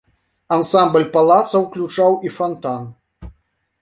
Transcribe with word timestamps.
Ансамбль 0.55 1.05
палаца 1.17 1.55
ўключаў 1.67 2.19
і 2.29 2.33
фантан. 2.39 2.93